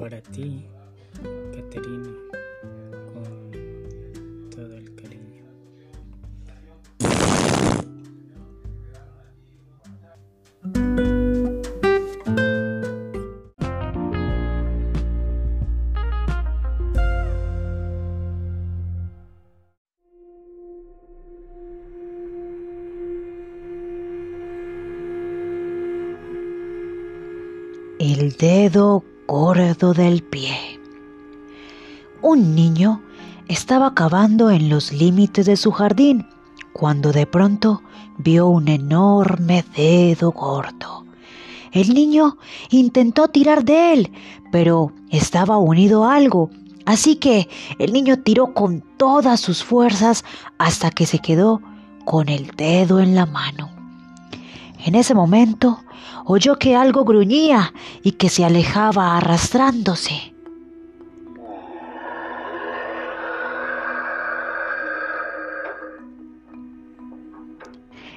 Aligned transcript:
para 0.00 0.22
ti, 0.22 0.64
Caterina, 1.54 2.08
con 3.12 3.50
todo 4.50 4.74
el 4.78 4.94
cariño. 4.94 5.44
El 27.98 28.32
dedo 28.38 29.04
gordo 29.30 29.94
del 29.94 30.24
pie. 30.24 30.80
Un 32.20 32.56
niño 32.56 33.00
estaba 33.46 33.94
cavando 33.94 34.50
en 34.50 34.68
los 34.68 34.90
límites 34.90 35.46
de 35.46 35.56
su 35.56 35.70
jardín 35.70 36.26
cuando 36.72 37.12
de 37.12 37.26
pronto 37.26 37.80
vio 38.18 38.48
un 38.48 38.66
enorme 38.66 39.64
dedo 39.76 40.32
gordo. 40.32 41.04
El 41.70 41.94
niño 41.94 42.38
intentó 42.70 43.28
tirar 43.28 43.64
de 43.64 43.92
él, 43.92 44.12
pero 44.50 44.90
estaba 45.10 45.58
unido 45.58 46.04
a 46.04 46.16
algo, 46.16 46.50
así 46.84 47.14
que 47.14 47.48
el 47.78 47.92
niño 47.92 48.18
tiró 48.24 48.52
con 48.52 48.82
todas 48.96 49.38
sus 49.38 49.62
fuerzas 49.62 50.24
hasta 50.58 50.90
que 50.90 51.06
se 51.06 51.20
quedó 51.20 51.62
con 52.04 52.28
el 52.28 52.48
dedo 52.56 52.98
en 52.98 53.14
la 53.14 53.26
mano. 53.26 53.79
En 54.84 54.94
ese 54.94 55.14
momento 55.14 55.80
oyó 56.24 56.56
que 56.58 56.74
algo 56.74 57.04
gruñía 57.04 57.74
y 58.02 58.12
que 58.12 58.28
se 58.28 58.44
alejaba 58.44 59.16
arrastrándose. 59.16 60.34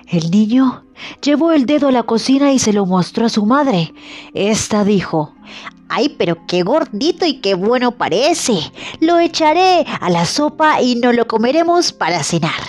El 0.08 0.30
niño 0.30 0.86
llevó 1.24 1.52
el 1.52 1.66
dedo 1.66 1.88
a 1.88 1.92
la 1.92 2.04
cocina 2.04 2.54
y 2.54 2.60
se 2.60 2.72
lo 2.72 2.86
mostró 2.86 3.26
a 3.26 3.30
su 3.30 3.46
madre. 3.46 3.94
Esta 4.34 4.84
dijo, 4.84 5.34
¡Ay, 5.90 6.16
pero 6.18 6.46
qué 6.48 6.62
gordito 6.62 7.26
y 7.26 7.42
qué 7.42 7.56
bueno 7.56 7.92
parece! 7.98 8.54
Lo 9.00 9.20
echaré 9.20 9.86
a 10.00 10.10
la 10.10 10.26
sopa 10.26 10.82
y 10.82 10.96
nos 10.96 11.16
lo 11.16 11.28
comeremos 11.28 11.94
para 11.94 12.24
cenar. 12.24 12.62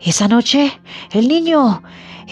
Esa 0.00 0.28
noche 0.28 0.78
el 1.12 1.28
niño 1.28 1.82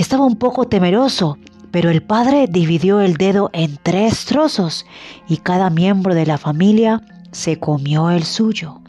estaba 0.01 0.25
un 0.25 0.37
poco 0.37 0.67
temeroso, 0.67 1.37
pero 1.71 1.91
el 1.91 2.03
padre 2.03 2.47
dividió 2.49 3.01
el 3.01 3.17
dedo 3.17 3.51
en 3.53 3.79
tres 3.83 4.25
trozos 4.25 4.87
y 5.29 5.37
cada 5.37 5.69
miembro 5.69 6.15
de 6.15 6.25
la 6.25 6.39
familia 6.39 7.03
se 7.33 7.59
comió 7.59 8.11
el 8.11 8.25
suyo. 8.25 8.81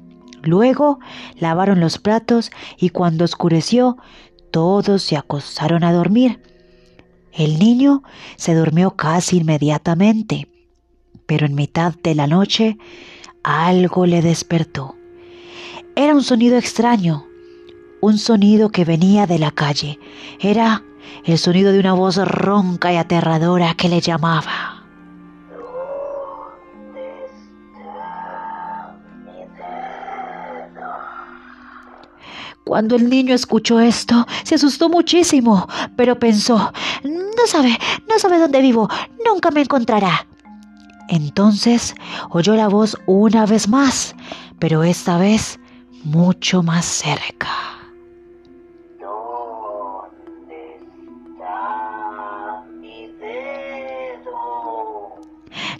Luego 0.42 1.00
lavaron 1.38 1.80
los 1.80 1.98
platos 1.98 2.50
y 2.78 2.90
cuando 2.90 3.26
oscureció 3.26 3.98
todos 4.52 5.04
se 5.04 5.18
acostaron 5.18 5.84
a 5.84 5.94
dormir. 5.94 6.42
El 7.34 7.60
niño 7.60 8.04
se 8.38 8.56
durmió 8.56 8.92
casi 8.92 9.38
inmediatamente, 9.38 10.48
pero 11.26 11.46
en 11.46 11.56
mitad 11.56 11.94
de 12.02 12.16
la 12.16 12.28
noche 12.28 12.78
algo 13.44 14.06
le 14.06 14.22
despertó. 14.22 14.96
Era 15.96 16.16
un 16.16 16.24
sonido 16.24 16.58
extraño, 16.58 17.26
un 18.02 18.18
sonido 18.18 18.70
que 18.70 18.86
venía 18.86 19.28
de 19.28 19.40
la 19.40 19.52
calle. 19.52 20.00
Era 20.40 20.84
el 21.24 21.38
sonido 21.38 21.72
de 21.72 21.80
una 21.80 21.94
voz 21.94 22.18
ronca 22.18 22.92
y 22.92 22.98
aterradora 22.98 23.74
que 23.76 23.90
le 23.90 24.02
llamaba. 24.02 24.82
Cuando 32.64 32.96
el 32.96 33.10
niño 33.10 33.34
escuchó 33.36 33.80
esto, 33.80 34.26
se 34.44 34.56
asustó 34.56 34.88
muchísimo, 34.88 35.68
pero 35.98 36.18
pensó, 36.18 36.72
no 37.04 37.48
sabe, 37.48 37.78
no 38.08 38.18
sabe 38.18 38.40
dónde 38.40 38.62
vivo, 38.62 38.88
nunca 39.26 39.52
me 39.52 39.62
encontrará. 39.62 40.26
Entonces 41.10 41.94
oyó 42.30 42.56
la 42.56 42.70
voz 42.70 42.98
una 43.08 43.46
vez 43.46 43.68
más, 43.68 44.16
pero 44.60 44.84
esta 44.84 45.18
vez 45.18 45.60
mucho 46.06 46.64
más 46.64 46.86
cerca. 46.86 47.71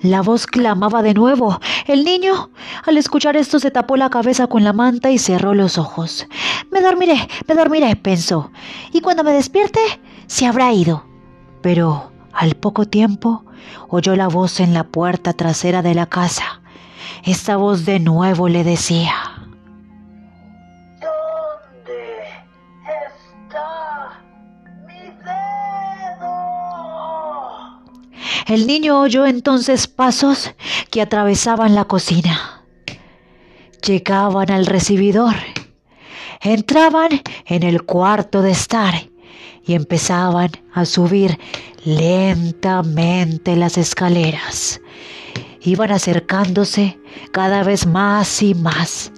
La 0.02 0.22
voz 0.22 0.48
clamaba 0.48 1.04
de 1.04 1.14
nuevo. 1.14 1.60
El 1.86 2.04
niño, 2.04 2.50
al 2.86 2.98
escuchar 2.98 3.38
esto, 3.38 3.60
se 3.60 3.70
tapó 3.70 3.98
la 3.98 4.10
cabeza 4.10 4.48
con 4.48 4.64
la 4.64 4.74
manta 4.74 5.12
y 5.12 5.20
cerró 5.20 5.54
los 5.54 5.78
ojos. 5.78 6.28
Me 6.72 6.82
dormiré, 6.82 7.28
me 7.48 7.54
dormiré, 7.54 7.96
pensó. 7.96 8.52
Y 8.92 9.02
cuando 9.02 9.24
me 9.24 9.32
despierte, 9.32 9.80
se 10.26 10.48
habrá 10.48 10.74
ido. 10.74 11.06
Pero 11.62 12.12
al 12.34 12.56
poco 12.56 12.86
tiempo 12.86 13.46
oyó 13.90 14.16
la 14.16 14.28
voz 14.28 14.60
en 14.60 14.74
la 14.74 14.86
puerta 14.86 15.34
trasera 15.34 15.84
de 15.84 15.94
la 15.94 16.08
casa. 16.08 16.62
Esta 17.24 17.56
voz 17.58 17.86
de 17.86 18.00
nuevo 18.00 18.50
le 18.50 18.64
decía. 18.64 19.14
El 28.52 28.68
niño 28.68 29.00
oyó 29.00 29.26
entonces 29.26 29.88
pasos 29.88 30.52
que 30.90 31.02
atravesaban 31.02 31.74
la 31.74 31.86
cocina. 31.86 32.66
Llegaban 33.82 34.52
al 34.52 34.66
recibidor, 34.66 35.36
entraban 36.42 37.22
en 37.46 37.64
el 37.64 37.84
cuarto 37.84 38.42
de 38.42 38.52
estar 38.52 38.94
y 39.66 39.74
empezaban 39.74 40.52
a 40.74 40.84
subir 40.84 41.40
lentamente 41.86 43.56
las 43.56 43.78
escaleras. 43.78 44.82
Iban 45.62 45.94
acercándose 45.94 47.00
cada 47.32 47.64
vez 47.64 47.88
más 47.88 48.44
y 48.44 48.54
más, 48.54 49.14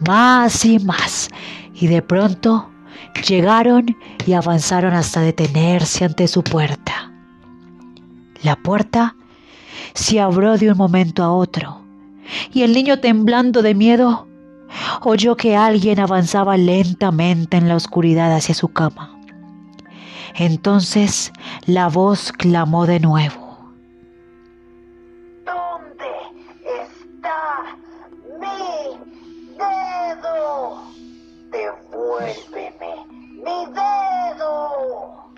más 0.00 0.64
y 0.64 0.80
más, 0.80 1.28
y 1.72 1.86
de 1.86 2.02
pronto 2.02 2.68
llegaron 3.28 3.96
y 4.26 4.32
avanzaron 4.32 4.92
hasta 4.92 5.20
detenerse 5.20 6.04
ante 6.04 6.26
su 6.26 6.42
puerta. 6.42 7.11
La 8.42 8.56
puerta 8.56 9.14
se 9.94 10.20
abrió 10.20 10.56
de 10.58 10.70
un 10.70 10.76
momento 10.76 11.22
a 11.22 11.32
otro 11.32 11.80
y 12.52 12.62
el 12.62 12.72
niño 12.72 12.98
temblando 12.98 13.62
de 13.62 13.74
miedo 13.74 14.26
oyó 15.02 15.36
que 15.36 15.56
alguien 15.56 16.00
avanzaba 16.00 16.56
lentamente 16.56 17.56
en 17.56 17.68
la 17.68 17.76
oscuridad 17.76 18.34
hacia 18.34 18.54
su 18.54 18.68
cama. 18.68 19.16
Entonces 20.34 21.32
la 21.66 21.88
voz 21.88 22.32
clamó 22.32 22.86
de 22.86 23.00
nuevo. 23.00 23.58
¿Dónde 25.44 26.04
está 26.82 27.76
mi 28.40 28.96
dedo? 29.56 30.82
Devuélveme 31.50 33.06
mi 33.36 33.66
dedo. 33.72 35.32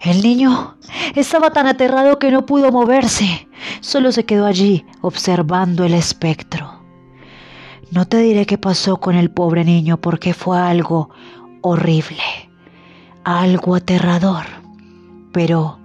El 0.00 0.22
niño 0.22 0.76
estaba 1.20 1.50
tan 1.50 1.66
aterrado 1.66 2.18
que 2.18 2.30
no 2.30 2.46
pudo 2.46 2.72
moverse, 2.72 3.48
solo 3.80 4.12
se 4.12 4.24
quedó 4.24 4.46
allí 4.46 4.86
observando 5.00 5.84
el 5.84 5.94
espectro. 5.94 6.82
No 7.90 8.06
te 8.06 8.18
diré 8.18 8.46
qué 8.46 8.56
pasó 8.56 8.98
con 8.98 9.16
el 9.16 9.30
pobre 9.30 9.64
niño 9.64 9.98
porque 9.98 10.32
fue 10.32 10.58
algo 10.58 11.10
horrible, 11.60 12.22
algo 13.24 13.74
aterrador, 13.74 14.46
pero 15.32 15.78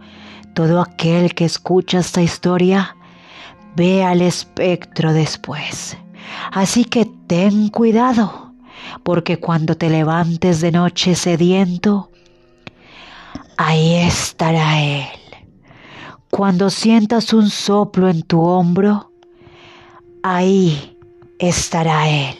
todo 0.54 0.82
aquel 0.82 1.36
que 1.36 1.46
escucha 1.46 2.00
esta 2.00 2.22
historia 2.22 2.96
ve 3.76 4.04
al 4.04 4.22
espectro 4.22 5.14
después. 5.14 5.98
Así 6.52 6.86
que 6.86 7.06
ten 7.28 7.70
cuidado, 7.70 8.54
porque 9.04 9.40
cuando 9.40 9.76
te 9.76 9.90
levantes 9.90 10.62
de 10.62 10.72
noche 10.72 11.14
sediento, 11.14 12.10
ahí 13.58 13.96
estará 13.96 14.82
Él. 14.82 15.17
Cuando 16.30 16.70
sientas 16.70 17.34
un 17.34 17.50
soplo 17.50 18.10
en 18.10 18.22
tu 18.22 18.42
hombro, 18.42 19.12
ahí 20.24 20.98
estará 21.40 22.10
Él. 22.10 22.36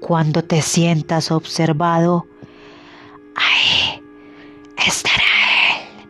Cuando 0.00 0.42
te 0.42 0.60
sientas 0.60 1.30
observado, 1.30 2.26
ahí 3.36 4.02
estará 4.76 5.24
Él. 5.76 6.08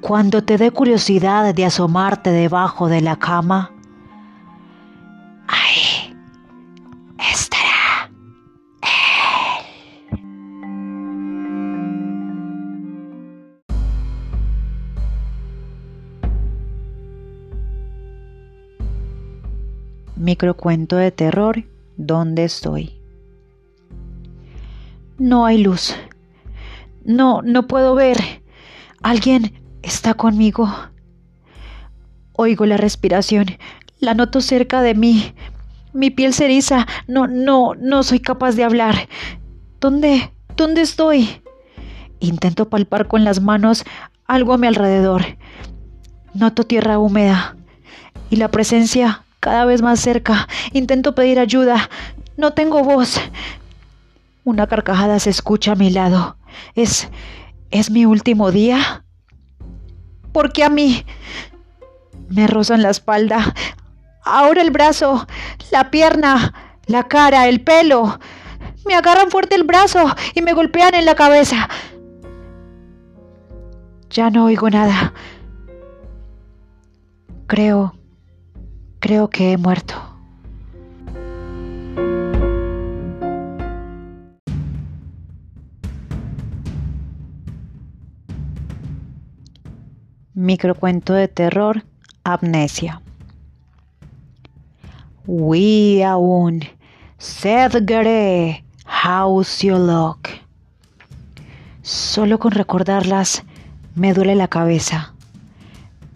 Cuando 0.00 0.42
te 0.42 0.58
dé 0.58 0.70
curiosidad 0.70 1.54
de 1.54 1.64
asomarte 1.64 2.30
debajo 2.30 2.88
de 2.88 3.00
la 3.00 3.16
cama, 3.16 3.72
Microcuento 20.18 20.96
de 20.96 21.12
terror, 21.12 21.64
¿dónde 21.96 22.42
estoy? 22.42 23.00
No 25.16 25.46
hay 25.46 25.58
luz. 25.58 25.94
No, 27.04 27.40
no 27.42 27.68
puedo 27.68 27.94
ver. 27.94 28.42
Alguien 29.00 29.52
está 29.80 30.14
conmigo. 30.14 30.68
Oigo 32.32 32.66
la 32.66 32.76
respiración. 32.76 33.46
La 34.00 34.14
noto 34.14 34.40
cerca 34.40 34.82
de 34.82 34.96
mí. 34.96 35.34
Mi 35.92 36.10
piel 36.10 36.34
se. 36.34 36.48
No, 37.06 37.28
no, 37.28 37.74
no 37.76 38.02
soy 38.02 38.18
capaz 38.18 38.56
de 38.56 38.64
hablar. 38.64 39.08
¿Dónde? 39.80 40.32
¿Dónde 40.56 40.80
estoy? 40.80 41.42
Intento 42.18 42.68
palpar 42.68 43.06
con 43.06 43.22
las 43.22 43.40
manos 43.40 43.84
algo 44.26 44.52
a 44.52 44.58
mi 44.58 44.66
alrededor. 44.66 45.38
Noto 46.34 46.64
tierra 46.64 46.98
húmeda 46.98 47.56
y 48.30 48.36
la 48.36 48.48
presencia 48.50 49.22
cada 49.40 49.64
vez 49.64 49.82
más 49.82 50.00
cerca. 50.00 50.48
Intento 50.72 51.14
pedir 51.14 51.38
ayuda. 51.38 51.88
No 52.36 52.52
tengo 52.52 52.82
voz. 52.82 53.20
Una 54.44 54.66
carcajada 54.66 55.18
se 55.18 55.30
escucha 55.30 55.72
a 55.72 55.76
mi 55.76 55.90
lado. 55.90 56.36
¿Es. 56.74 57.08
¿Es 57.70 57.90
mi 57.90 58.06
último 58.06 58.50
día? 58.50 59.04
¿Por 60.32 60.52
qué 60.52 60.64
a 60.64 60.70
mí? 60.70 61.04
Me 62.28 62.46
rozan 62.46 62.82
la 62.82 62.90
espalda. 62.90 63.54
Ahora 64.24 64.62
el 64.62 64.70
brazo, 64.70 65.26
la 65.70 65.90
pierna, 65.90 66.54
la 66.86 67.08
cara, 67.08 67.48
el 67.48 67.62
pelo. 67.62 68.18
Me 68.86 68.94
agarran 68.94 69.30
fuerte 69.30 69.54
el 69.54 69.64
brazo 69.64 70.14
y 70.34 70.42
me 70.42 70.52
golpean 70.52 70.94
en 70.94 71.04
la 71.04 71.14
cabeza. 71.14 71.68
Ya 74.10 74.30
no 74.30 74.46
oigo 74.46 74.70
nada. 74.70 75.12
Creo, 77.46 77.97
creo 79.00 79.30
que 79.30 79.52
he 79.52 79.56
muerto. 79.58 79.94
Microcuento 90.34 91.14
de 91.14 91.26
terror, 91.26 91.84
amnesia. 92.22 93.02
We 95.26 96.04
aún, 96.04 96.60
your 99.62 99.80
luck? 99.80 100.28
Solo 101.82 102.38
con 102.38 102.52
recordarlas 102.52 103.44
me 103.94 104.14
duele 104.14 104.36
la 104.36 104.48
cabeza, 104.48 105.12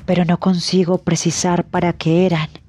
pero 0.07 0.25
no 0.25 0.39
consigo 0.39 0.99
precisar 0.99 1.65
para 1.65 1.93
qué 1.93 2.27
eran. 2.27 2.62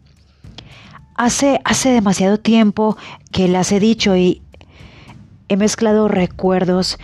Hace, 1.15 1.61
hace 1.63 1.89
demasiado 1.89 2.39
tiempo 2.39 2.97
que 3.31 3.47
las 3.47 3.71
he 3.71 3.79
dicho 3.79 4.15
y 4.15 4.41
he 5.47 5.57
mezclado 5.57 6.07
recuerdos 6.07 6.97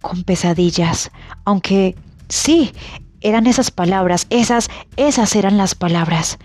con 0.00 0.22
pesadillas, 0.22 1.10
aunque 1.44 1.96
sí, 2.28 2.72
eran 3.20 3.46
esas 3.46 3.70
palabras, 3.70 4.26
esas, 4.28 4.68
esas 4.96 5.34
eran 5.34 5.56
las 5.56 5.74
palabras. 5.74 6.38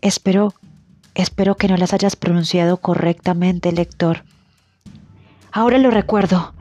Espero, 0.00 0.52
espero 1.14 1.56
que 1.56 1.68
no 1.68 1.76
las 1.76 1.92
hayas 1.92 2.16
pronunciado 2.16 2.78
correctamente, 2.78 3.70
lector. 3.72 4.24
Ahora 5.52 5.78
lo 5.78 5.92
recuerdo. 5.92 6.54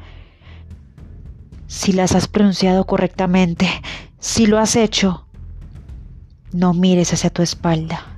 Si 1.66 1.92
las 1.92 2.14
has 2.14 2.28
pronunciado 2.28 2.86
correctamente, 2.86 3.68
si 4.20 4.46
lo 4.46 4.60
has 4.60 4.76
hecho, 4.76 5.26
no 6.52 6.76
mires 6.76 7.12
hacia 7.14 7.32
tu 7.32 7.42
espalda. 7.42 8.12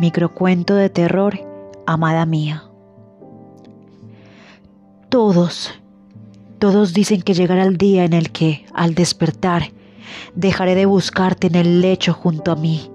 Microcuento 0.00 0.76
de 0.76 0.90
terror, 0.90 1.40
amada 1.84 2.24
mía. 2.24 2.62
Todos, 5.08 5.74
todos 6.60 6.94
dicen 6.94 7.20
que 7.22 7.34
llegará 7.34 7.64
el 7.64 7.76
día 7.78 8.04
en 8.04 8.12
el 8.12 8.30
que, 8.30 8.64
al 8.72 8.94
despertar, 8.94 9.72
dejaré 10.36 10.76
de 10.76 10.86
buscarte 10.86 11.48
en 11.48 11.56
el 11.56 11.80
lecho 11.80 12.12
junto 12.12 12.52
a 12.52 12.54
mí. 12.54 12.92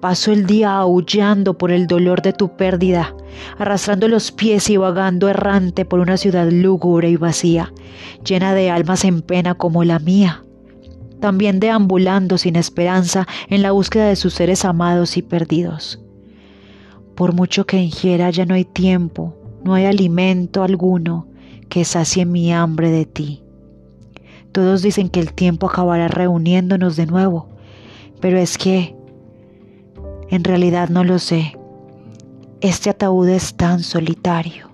Paso 0.00 0.32
el 0.32 0.46
día 0.46 0.74
aullando 0.76 1.58
por 1.58 1.70
el 1.70 1.86
dolor 1.86 2.22
de 2.22 2.32
tu 2.32 2.56
pérdida, 2.56 3.14
arrastrando 3.58 4.08
los 4.08 4.32
pies 4.32 4.70
y 4.70 4.78
vagando 4.78 5.28
errante 5.28 5.84
por 5.84 6.00
una 6.00 6.16
ciudad 6.16 6.48
lúgubre 6.50 7.10
y 7.10 7.16
vacía, 7.16 7.74
llena 8.24 8.54
de 8.54 8.70
almas 8.70 9.04
en 9.04 9.20
pena 9.20 9.54
como 9.54 9.84
la 9.84 9.98
mía 9.98 10.44
también 11.20 11.60
deambulando 11.60 12.38
sin 12.38 12.56
esperanza 12.56 13.26
en 13.48 13.62
la 13.62 13.72
búsqueda 13.72 14.08
de 14.08 14.16
sus 14.16 14.34
seres 14.34 14.64
amados 14.64 15.16
y 15.16 15.22
perdidos. 15.22 16.00
Por 17.14 17.34
mucho 17.34 17.66
que 17.66 17.76
ingiera 17.76 18.30
ya 18.30 18.46
no 18.46 18.54
hay 18.54 18.64
tiempo, 18.64 19.34
no 19.62 19.74
hay 19.74 19.84
alimento 19.84 20.62
alguno 20.62 21.26
que 21.68 21.84
sacie 21.84 22.24
mi 22.24 22.52
hambre 22.52 22.90
de 22.90 23.04
ti. 23.04 23.42
Todos 24.52 24.82
dicen 24.82 25.08
que 25.08 25.20
el 25.20 25.32
tiempo 25.32 25.68
acabará 25.68 26.08
reuniéndonos 26.08 26.96
de 26.96 27.06
nuevo, 27.06 27.48
pero 28.20 28.38
es 28.38 28.58
que 28.58 28.96
en 30.30 30.44
realidad 30.44 30.88
no 30.88 31.04
lo 31.04 31.18
sé. 31.18 31.56
Este 32.60 32.90
ataúd 32.90 33.28
es 33.28 33.54
tan 33.54 33.82
solitario. 33.82 34.69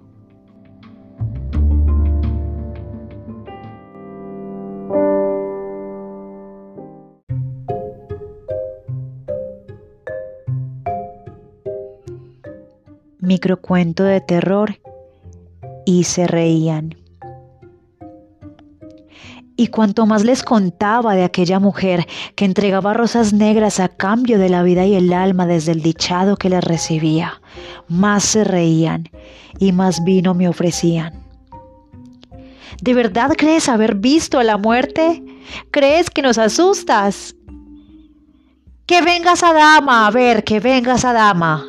Microcuento 13.47 14.03
de 14.03 14.21
terror 14.21 14.81
y 15.85 16.03
se 16.03 16.27
reían. 16.27 16.97
Y 19.57 19.69
cuanto 19.69 20.05
más 20.05 20.25
les 20.25 20.43
contaba 20.43 21.15
de 21.15 21.23
aquella 21.23 21.61
mujer 21.61 22.07
que 22.35 22.45
entregaba 22.45 22.93
rosas 22.93 23.33
negras 23.33 23.79
a 23.79 23.87
cambio 23.87 24.41
de 24.41 24.49
la 24.49 24.65
vida 24.65 24.85
y 24.85 24.97
el 24.97 25.13
alma 25.13 25.47
desde 25.47 25.71
el 25.71 25.81
dichado 25.81 26.37
que 26.37 26.51
les 26.51 26.65
recibía, 26.65 27.41
más 27.87 28.25
se 28.25 28.43
reían 28.43 29.11
y 29.61 29.71
más 29.71 30.03
vino 30.03 30.35
me 30.35 30.49
ofrecían. 30.49 31.15
¿De 32.83 32.95
verdad 32.95 33.31
crees 33.39 33.69
haber 33.69 33.95
visto 33.95 34.41
a 34.41 34.45
la 34.45 34.59
muerte? 34.59 35.23
¿Crees 35.71 36.11
que 36.11 36.21
nos 36.21 36.37
asustas? 36.37 37.37
Que 38.87 39.03
vengas 39.03 39.45
a 39.45 39.53
dama, 39.53 40.09
a 40.09 40.11
ver, 40.11 40.43
que 40.43 40.59
vengas 40.59 41.05
a 41.05 41.13
dama, 41.13 41.65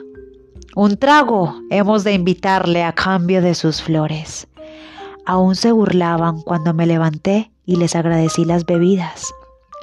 un 0.78 0.96
trago 0.96 1.60
hemos 1.72 2.04
de 2.04 2.14
invitarle 2.14 2.84
a 2.84 2.92
cambio 2.92 3.42
de 3.42 3.56
sus 3.56 3.82
flores. 3.82 4.48
Aún 5.26 5.56
se 5.56 5.72
burlaban 5.72 6.44
cuando 6.44 6.72
me 6.76 6.86
levanté 6.86 7.52
y 7.66 7.78
les 7.78 7.96
agradecí 7.96 8.46
las 8.46 8.64
bebidas. 8.64 9.34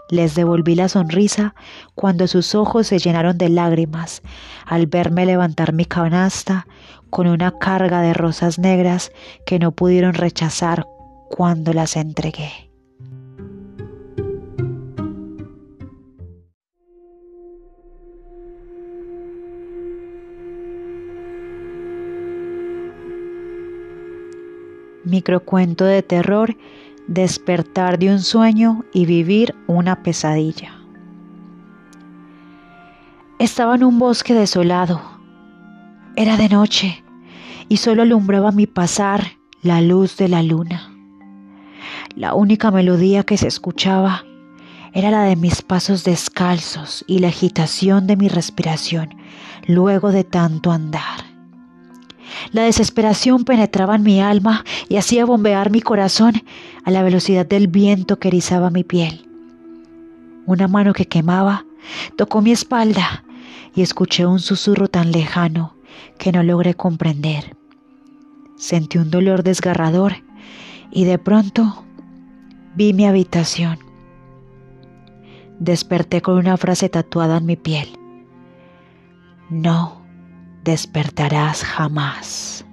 Les 0.09 0.37
devolví 0.37 0.77
la 0.77 0.89
sonrisa 0.89 1.57
cuando 1.97 2.29
sus 2.29 2.55
ojos 2.55 2.87
se 2.87 3.01
llenaron 3.01 3.37
de 3.39 3.49
lágrimas 3.49 4.23
al 4.67 4.87
verme 4.87 5.27
levantar 5.27 5.73
mi 5.73 5.85
canasta 5.85 6.69
con 7.11 7.27
una 7.27 7.59
carga 7.59 8.01
de 8.01 8.15
rosas 8.15 8.61
negras 8.61 9.11
que 9.47 9.59
no 9.59 9.73
pudieron 9.73 10.15
rechazar 10.15 10.87
cuando 11.29 11.73
las 11.73 11.97
entregué. 11.97 12.71
Microcuento 25.05 25.85
de 25.85 26.03
terror, 26.03 26.57
despertar 27.07 27.99
de 27.99 28.11
un 28.11 28.21
sueño 28.21 28.85
y 28.93 29.07
vivir 29.07 29.55
una 29.67 30.03
pesadilla. 30.03 30.73
Estaba 33.39 33.75
en 33.75 33.85
un 33.85 33.99
bosque 33.99 34.33
desolado. 34.33 35.03
Era 36.17 36.37
de 36.37 36.49
noche 36.49 37.05
y 37.69 37.79
solo 37.79 38.03
alumbraba 38.03 38.53
mi 38.53 38.67
pasar 38.67 39.25
la 39.63 39.81
luz 39.81 40.17
de 40.17 40.29
la 40.29 40.43
luna. 40.43 40.91
La 42.15 42.35
única 42.35 42.71
melodía 42.71 43.25
que 43.25 43.37
se 43.37 43.49
escuchaba 43.49 44.25
era 44.93 45.11
la 45.11 45.25
de 45.25 45.35
mis 45.35 45.63
pasos 45.63 46.05
descalzos 46.05 47.05
y 47.09 47.19
la 47.19 47.29
agitación 47.29 48.07
de 48.07 48.17
mi 48.17 48.29
respiración 48.29 49.17
luego 49.67 50.13
de 50.13 50.23
tanto 50.23 50.71
andar. 50.71 51.24
La 52.53 52.63
desesperación 52.63 53.45
penetraba 53.45 53.97
en 53.97 54.03
mi 54.03 54.21
alma 54.21 54.65
y 54.89 54.97
hacía 54.97 55.25
bombear 55.25 55.71
mi 55.71 55.81
corazón 55.81 56.43
a 56.85 56.91
la 56.91 57.03
velocidad 57.03 57.47
del 57.47 57.69
viento 57.69 58.19
que 58.19 58.29
erizaba 58.29 58.71
mi 58.71 58.85
piel. 58.85 59.27
Una 60.47 60.69
mano 60.69 60.93
que 60.93 61.07
quemaba 61.07 61.65
tocó 62.17 62.43
mi 62.43 62.53
espalda 62.53 63.25
y 63.75 63.83
escuché 63.83 64.27
un 64.27 64.41
susurro 64.41 64.89
tan 64.89 65.11
lejano 65.11 65.75
que 66.19 66.33
no 66.33 66.43
logré 66.43 66.75
comprender. 66.75 67.57
Sentí 68.57 68.99
un 68.99 69.11
dolor 69.11 69.43
desgarrador 69.43 70.15
y 70.91 71.05
de 71.05 71.19
pronto 71.19 71.85
vi 72.77 72.93
mi 72.93 73.07
habitación. 73.07 73.79
Desperté 75.59 76.21
con 76.21 76.37
una 76.37 76.57
frase 76.57 76.89
tatuada 76.89 77.39
en 77.39 77.47
mi 77.47 77.57
piel. 77.57 77.89
No 79.51 80.04
despertarás 80.65 81.63
jamás. 81.63 82.65